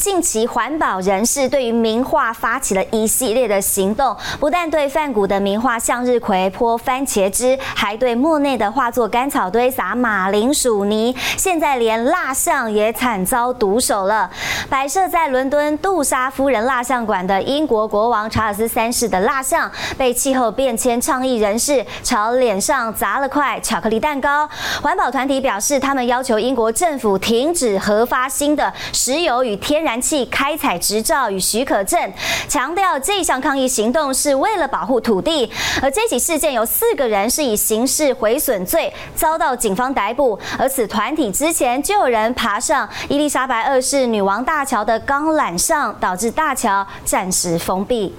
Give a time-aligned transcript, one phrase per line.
[0.00, 14.30] 近期，环保人士对于名画发起了一系列的行动，不但对梵谷的名画《向日葵》泼番茄汁，还对莫内的画作《干草堆》撒马铃薯泥，现在连蜡像也惨遭毒手了。
[14.70, 24.48] 摆设在伦敦杜莎夫人蜡像馆的英国国王查尔斯三世的蜡像，被气候变迁倡议人士朝脸上砸了块巧克力蛋糕。
[24.80, 29.89] 环保团体表示，他们要求英国政府停止核发新的石油与天然。
[29.90, 32.00] 燃气开采执照与许可证，
[32.48, 35.50] 强调这项抗议行动是为了保护土地。
[35.82, 48.14] 而这起事件有四个人是以刑事毁损罪遭到警方逮捕，而此团体之前就有人爬上伊丽莎白二世女王大桥的钢缆上，导致大桥暂时封闭。